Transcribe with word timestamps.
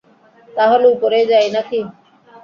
তাহলে 0.49 0.85
উপরেই 0.87 1.25
যাই, 1.31 1.47
নাকি? 1.55 1.79